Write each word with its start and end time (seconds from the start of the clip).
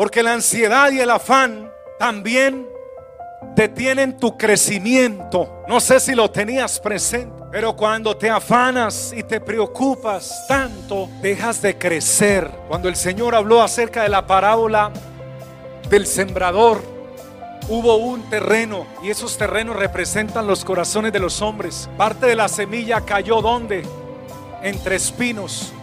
Porque 0.00 0.22
la 0.22 0.32
ansiedad 0.32 0.90
y 0.92 0.98
el 0.98 1.10
afán 1.10 1.70
también 1.98 2.66
detienen 3.54 4.16
tu 4.16 4.38
crecimiento. 4.38 5.62
No 5.68 5.78
sé 5.78 6.00
si 6.00 6.14
lo 6.14 6.30
tenías 6.30 6.80
presente, 6.80 7.44
pero 7.52 7.76
cuando 7.76 8.16
te 8.16 8.30
afanas 8.30 9.12
y 9.14 9.22
te 9.22 9.42
preocupas 9.42 10.46
tanto, 10.48 11.06
dejas 11.20 11.60
de 11.60 11.76
crecer. 11.76 12.50
Cuando 12.66 12.88
el 12.88 12.96
Señor 12.96 13.34
habló 13.34 13.60
acerca 13.60 14.02
de 14.02 14.08
la 14.08 14.26
parábola 14.26 14.90
del 15.90 16.06
sembrador, 16.06 16.80
hubo 17.68 17.96
un 17.96 18.22
terreno 18.30 18.86
y 19.02 19.10
esos 19.10 19.36
terrenos 19.36 19.76
representan 19.76 20.46
los 20.46 20.64
corazones 20.64 21.12
de 21.12 21.18
los 21.18 21.42
hombres. 21.42 21.90
Parte 21.98 22.24
de 22.24 22.36
la 22.36 22.48
semilla 22.48 23.02
cayó 23.02 23.42
donde? 23.42 23.86
Entre 24.62 24.96
espinos. 24.96 25.74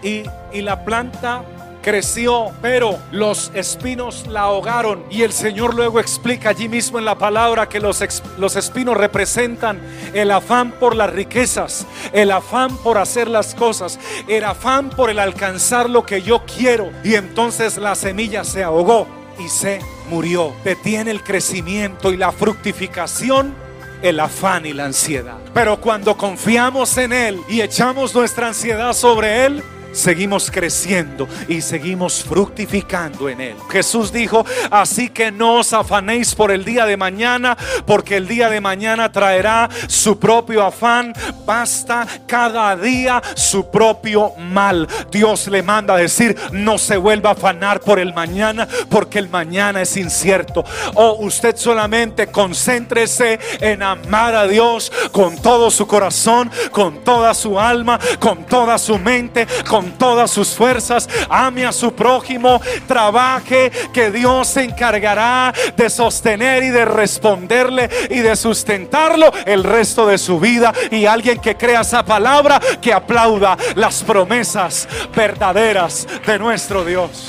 Y, 0.00 0.22
y 0.52 0.62
la 0.62 0.84
planta 0.84 1.44
creció, 1.84 2.50
pero 2.62 2.98
los 3.12 3.52
espinos 3.54 4.26
la 4.26 4.40
ahogaron. 4.40 5.04
Y 5.10 5.22
el 5.22 5.32
Señor 5.32 5.74
luego 5.74 6.00
explica 6.00 6.48
allí 6.48 6.66
mismo 6.66 6.98
en 6.98 7.04
la 7.04 7.18
palabra 7.18 7.68
que 7.68 7.78
los, 7.78 8.02
los 8.38 8.56
espinos 8.56 8.96
representan 8.96 9.80
el 10.14 10.30
afán 10.30 10.72
por 10.72 10.96
las 10.96 11.12
riquezas, 11.12 11.86
el 12.12 12.30
afán 12.30 12.74
por 12.78 12.96
hacer 12.96 13.28
las 13.28 13.54
cosas, 13.54 14.00
el 14.26 14.44
afán 14.44 14.88
por 14.88 15.10
el 15.10 15.18
alcanzar 15.18 15.90
lo 15.90 16.06
que 16.06 16.22
yo 16.22 16.42
quiero. 16.46 16.90
Y 17.04 17.16
entonces 17.16 17.76
la 17.76 17.94
semilla 17.94 18.44
se 18.44 18.64
ahogó 18.64 19.06
y 19.38 19.48
se 19.48 19.80
murió. 20.08 20.54
Detiene 20.64 21.10
el 21.10 21.22
crecimiento 21.22 22.12
y 22.12 22.16
la 22.16 22.32
fructificación 22.32 23.54
el 24.00 24.20
afán 24.20 24.64
y 24.64 24.72
la 24.72 24.86
ansiedad. 24.86 25.38
Pero 25.52 25.80
cuando 25.80 26.16
confiamos 26.16 26.96
en 26.96 27.12
Él 27.12 27.40
y 27.48 27.60
echamos 27.60 28.14
nuestra 28.14 28.48
ansiedad 28.48 28.94
sobre 28.94 29.44
Él, 29.44 29.62
seguimos 29.94 30.50
creciendo 30.50 31.26
y 31.48 31.60
seguimos 31.60 32.22
fructificando 32.22 33.28
en 33.28 33.40
Él. 33.40 33.56
Jesús 33.70 34.12
dijo, 34.12 34.44
así 34.70 35.08
que 35.08 35.30
no 35.30 35.56
os 35.56 35.72
afanéis 35.72 36.34
por 36.34 36.50
el 36.50 36.64
día 36.64 36.84
de 36.84 36.96
mañana, 36.96 37.56
porque 37.86 38.16
el 38.16 38.28
día 38.28 38.50
de 38.50 38.60
mañana 38.60 39.10
traerá 39.10 39.68
su 39.86 40.18
propio 40.18 40.64
afán. 40.64 41.12
Basta 41.46 42.06
cada 42.26 42.76
día 42.76 43.22
su 43.34 43.70
propio 43.70 44.32
mal. 44.38 44.88
Dios 45.10 45.46
le 45.48 45.62
manda 45.62 45.94
a 45.94 45.98
decir, 45.98 46.36
no 46.52 46.78
se 46.78 46.96
vuelva 46.96 47.30
a 47.30 47.32
afanar 47.34 47.80
por 47.80 47.98
el 47.98 48.12
mañana, 48.12 48.68
porque 48.88 49.18
el 49.18 49.28
mañana 49.28 49.82
es 49.82 49.96
incierto. 49.96 50.64
O 50.94 51.16
usted 51.20 51.56
solamente 51.56 52.26
concéntrese 52.28 53.38
en 53.60 53.82
amar 53.82 54.34
a 54.34 54.46
Dios 54.46 54.92
con 55.12 55.40
todo 55.40 55.70
su 55.70 55.86
corazón, 55.86 56.50
con 56.70 57.04
toda 57.04 57.34
su 57.34 57.58
alma, 57.58 57.98
con 58.18 58.44
toda 58.44 58.78
su 58.78 58.98
mente, 58.98 59.46
con 59.68 59.83
todas 59.92 60.30
sus 60.30 60.50
fuerzas, 60.54 61.08
ame 61.28 61.66
a 61.66 61.72
su 61.72 61.94
prójimo, 61.94 62.60
trabaje, 62.86 63.70
que 63.92 64.10
Dios 64.10 64.48
se 64.48 64.64
encargará 64.64 65.52
de 65.76 65.90
sostener 65.90 66.62
y 66.62 66.70
de 66.70 66.84
responderle 66.84 67.88
y 68.10 68.20
de 68.20 68.36
sustentarlo 68.36 69.30
el 69.46 69.64
resto 69.64 70.06
de 70.06 70.18
su 70.18 70.40
vida. 70.40 70.72
Y 70.90 71.06
alguien 71.06 71.40
que 71.40 71.56
crea 71.56 71.82
esa 71.82 72.04
palabra, 72.04 72.60
que 72.80 72.92
aplauda 72.92 73.56
las 73.74 74.02
promesas 74.02 74.88
verdaderas 75.14 76.06
de 76.26 76.38
nuestro 76.38 76.84
Dios. 76.84 77.28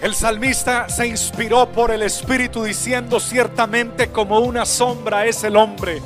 El 0.00 0.16
salmista 0.16 0.88
se 0.88 1.06
inspiró 1.06 1.68
por 1.68 1.92
el 1.92 2.02
Espíritu 2.02 2.64
diciendo 2.64 3.20
ciertamente 3.20 4.08
como 4.08 4.40
una 4.40 4.66
sombra 4.66 5.26
es 5.26 5.44
el 5.44 5.56
hombre. 5.56 6.02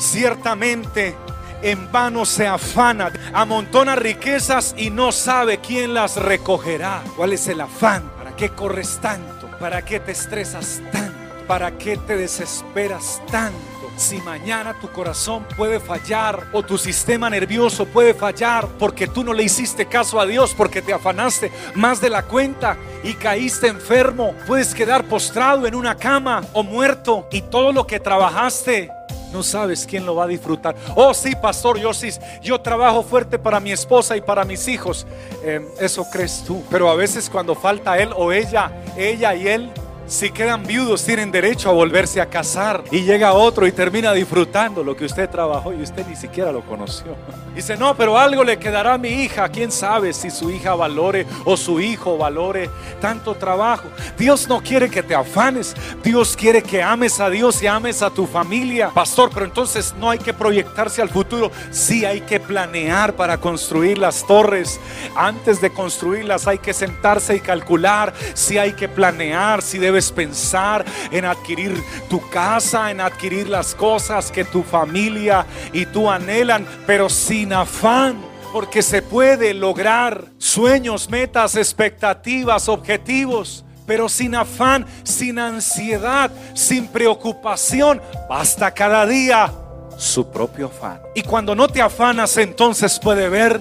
Ciertamente 0.00 1.14
en 1.62 1.90
vano 1.92 2.24
se 2.24 2.46
afana, 2.46 3.12
amontona 3.32 3.96
riquezas 3.96 4.74
y 4.76 4.90
no 4.90 5.12
sabe 5.12 5.58
quién 5.58 5.94
las 5.94 6.16
recogerá. 6.16 7.02
¿Cuál 7.16 7.32
es 7.32 7.48
el 7.48 7.60
afán? 7.60 8.10
¿Para 8.16 8.34
qué 8.36 8.50
corres 8.50 8.98
tanto? 9.00 9.48
¿Para 9.58 9.82
qué 9.82 10.00
te 10.00 10.12
estresas 10.12 10.80
tanto? 10.92 11.10
¿Para 11.46 11.72
qué 11.72 11.96
te 11.96 12.16
desesperas 12.16 13.20
tanto? 13.30 13.80
Si 13.96 14.16
mañana 14.22 14.80
tu 14.80 14.88
corazón 14.88 15.44
puede 15.58 15.78
fallar 15.78 16.46
o 16.52 16.62
tu 16.62 16.78
sistema 16.78 17.28
nervioso 17.28 17.84
puede 17.84 18.14
fallar 18.14 18.66
porque 18.78 19.06
tú 19.06 19.22
no 19.22 19.34
le 19.34 19.42
hiciste 19.42 19.86
caso 19.86 20.18
a 20.18 20.24
Dios, 20.24 20.54
porque 20.56 20.80
te 20.80 20.94
afanaste 20.94 21.52
más 21.74 22.00
de 22.00 22.08
la 22.08 22.22
cuenta 22.22 22.78
y 23.04 23.12
caíste 23.12 23.66
enfermo, 23.66 24.34
puedes 24.46 24.74
quedar 24.74 25.04
postrado 25.04 25.66
en 25.66 25.74
una 25.74 25.96
cama 25.96 26.42
o 26.54 26.62
muerto 26.62 27.28
y 27.30 27.42
todo 27.42 27.72
lo 27.72 27.86
que 27.86 28.00
trabajaste 28.00 28.90
no 29.32 29.42
sabes 29.42 29.86
quién 29.86 30.04
lo 30.06 30.14
va 30.14 30.24
a 30.24 30.26
disfrutar. 30.26 30.74
Oh, 30.94 31.14
sí, 31.14 31.34
pastor, 31.34 31.78
yo 31.78 31.92
sí, 31.94 32.10
yo 32.42 32.60
trabajo 32.60 33.02
fuerte 33.02 33.38
para 33.38 33.60
mi 33.60 33.72
esposa 33.72 34.16
y 34.16 34.20
para 34.20 34.44
mis 34.44 34.66
hijos. 34.68 35.06
Em, 35.44 35.66
eso 35.80 36.06
crees 36.10 36.42
tú. 36.46 36.62
Pero 36.70 36.90
a 36.90 36.94
veces 36.94 37.30
cuando 37.30 37.54
falta 37.54 37.98
él 37.98 38.10
o 38.16 38.32
ella, 38.32 38.70
ella 38.96 39.34
y 39.34 39.48
él, 39.48 39.70
si 40.10 40.30
quedan 40.30 40.66
viudos, 40.66 41.04
tienen 41.04 41.30
derecho 41.30 41.70
a 41.70 41.72
volverse 41.72 42.20
a 42.20 42.26
casar. 42.26 42.82
Y 42.90 43.02
llega 43.02 43.32
otro 43.32 43.64
y 43.64 43.70
termina 43.70 44.12
disfrutando 44.12 44.82
lo 44.82 44.96
que 44.96 45.04
usted 45.04 45.30
trabajó 45.30 45.72
y 45.72 45.80
usted 45.82 46.04
ni 46.04 46.16
siquiera 46.16 46.50
lo 46.50 46.62
conoció. 46.62 47.14
Dice, 47.54 47.76
no, 47.76 47.96
pero 47.96 48.18
algo 48.18 48.42
le 48.42 48.58
quedará 48.58 48.94
a 48.94 48.98
mi 48.98 49.08
hija. 49.08 49.48
¿Quién 49.48 49.70
sabe 49.70 50.12
si 50.12 50.30
su 50.30 50.50
hija 50.50 50.74
valore 50.74 51.26
o 51.44 51.56
su 51.56 51.80
hijo 51.80 52.18
valore 52.18 52.68
tanto 53.00 53.36
trabajo? 53.36 53.84
Dios 54.18 54.48
no 54.48 54.60
quiere 54.60 54.90
que 54.90 55.04
te 55.04 55.14
afanes. 55.14 55.76
Dios 56.02 56.36
quiere 56.36 56.60
que 56.60 56.82
ames 56.82 57.20
a 57.20 57.30
Dios 57.30 57.62
y 57.62 57.68
ames 57.68 58.02
a 58.02 58.10
tu 58.10 58.26
familia. 58.26 58.90
Pastor, 58.90 59.30
pero 59.32 59.46
entonces 59.46 59.94
no 59.96 60.10
hay 60.10 60.18
que 60.18 60.34
proyectarse 60.34 61.02
al 61.02 61.08
futuro. 61.08 61.52
Sí 61.70 62.04
hay 62.04 62.22
que 62.22 62.40
planear 62.40 63.14
para 63.14 63.38
construir 63.38 63.96
las 63.96 64.26
torres. 64.26 64.80
Antes 65.14 65.60
de 65.60 65.70
construirlas 65.70 66.48
hay 66.48 66.58
que 66.58 66.72
sentarse 66.72 67.36
y 67.36 67.40
calcular 67.40 68.12
si 68.34 68.58
hay 68.58 68.72
que 68.72 68.88
planear, 68.88 69.62
si 69.62 69.78
debe 69.78 69.99
pensar 70.12 70.84
en 71.10 71.24
adquirir 71.24 71.82
tu 72.08 72.20
casa, 72.30 72.90
en 72.90 73.00
adquirir 73.00 73.48
las 73.48 73.74
cosas 73.74 74.30
que 74.30 74.44
tu 74.44 74.62
familia 74.62 75.44
y 75.72 75.86
tú 75.86 76.08
anhelan, 76.10 76.66
pero 76.86 77.08
sin 77.08 77.52
afán. 77.52 78.30
Porque 78.52 78.82
se 78.82 79.00
puede 79.00 79.54
lograr 79.54 80.26
sueños, 80.38 81.08
metas, 81.08 81.54
expectativas, 81.54 82.68
objetivos 82.68 83.64
pero 83.90 84.08
sin 84.08 84.36
afán, 84.36 84.86
sin 85.02 85.40
ansiedad, 85.40 86.30
sin 86.54 86.86
preocupación. 86.86 88.00
Basta 88.28 88.72
cada 88.72 89.04
día 89.04 89.52
su 89.96 90.30
propio 90.30 90.66
afán. 90.66 91.00
Y 91.16 91.22
cuando 91.22 91.56
no 91.56 91.66
te 91.66 91.82
afanas, 91.82 92.36
entonces 92.36 93.00
puede 93.00 93.28
ver 93.28 93.60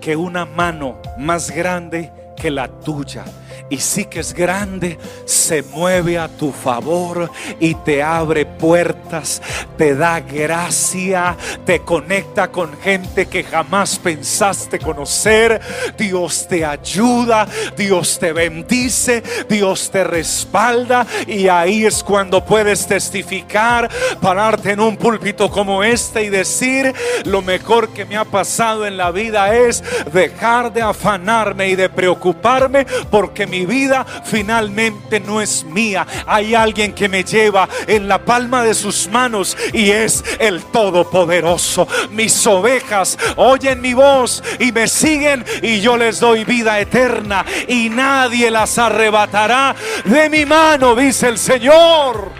que 0.00 0.16
una 0.16 0.44
mano 0.44 0.96
más 1.18 1.52
grande 1.52 2.10
que 2.36 2.50
la 2.50 2.66
tuya 2.66 3.24
y 3.70 3.78
sí 3.78 4.04
que 4.06 4.20
es 4.20 4.34
grande, 4.34 4.98
se 5.24 5.62
mueve 5.62 6.18
a 6.18 6.28
tu 6.28 6.50
favor 6.50 7.30
y 7.60 7.74
te 7.76 8.02
abre 8.02 8.44
puertas, 8.44 9.40
te 9.78 9.94
da 9.94 10.18
gracia, 10.18 11.36
te 11.64 11.80
conecta 11.80 12.50
con 12.50 12.76
gente 12.80 13.26
que 13.26 13.44
jamás 13.44 13.96
pensaste 13.98 14.80
conocer. 14.80 15.60
Dios 15.96 16.48
te 16.48 16.64
ayuda, 16.64 17.46
Dios 17.76 18.18
te 18.18 18.32
bendice, 18.32 19.22
Dios 19.48 19.90
te 19.90 20.02
respalda 20.02 21.06
y 21.28 21.46
ahí 21.46 21.86
es 21.86 22.02
cuando 22.02 22.44
puedes 22.44 22.86
testificar, 22.88 23.88
pararte 24.20 24.72
en 24.72 24.80
un 24.80 24.96
púlpito 24.96 25.48
como 25.48 25.84
este 25.84 26.24
y 26.24 26.28
decir, 26.28 26.92
lo 27.24 27.40
mejor 27.40 27.90
que 27.90 28.04
me 28.04 28.16
ha 28.16 28.24
pasado 28.24 28.84
en 28.84 28.96
la 28.96 29.12
vida 29.12 29.54
es 29.54 29.84
dejar 30.12 30.72
de 30.72 30.82
afanarme 30.82 31.68
y 31.68 31.76
de 31.76 31.88
preocuparme 31.88 32.84
porque 33.10 33.46
mi 33.46 33.59
vida 33.66 34.06
finalmente 34.24 35.20
no 35.20 35.40
es 35.40 35.64
mía. 35.64 36.06
Hay 36.26 36.54
alguien 36.54 36.92
que 36.92 37.08
me 37.08 37.24
lleva 37.24 37.68
en 37.86 38.08
la 38.08 38.24
palma 38.24 38.62
de 38.62 38.74
sus 38.74 39.08
manos 39.08 39.56
y 39.72 39.90
es 39.90 40.24
el 40.38 40.62
Todopoderoso. 40.64 41.86
Mis 42.10 42.46
ovejas 42.46 43.18
oyen 43.36 43.80
mi 43.80 43.94
voz 43.94 44.42
y 44.58 44.72
me 44.72 44.88
siguen 44.88 45.44
y 45.62 45.80
yo 45.80 45.96
les 45.96 46.20
doy 46.20 46.44
vida 46.44 46.80
eterna 46.80 47.44
y 47.68 47.88
nadie 47.88 48.50
las 48.50 48.78
arrebatará 48.78 49.74
de 50.04 50.28
mi 50.30 50.44
mano, 50.46 50.94
dice 50.94 51.28
el 51.28 51.38
Señor. 51.38 52.39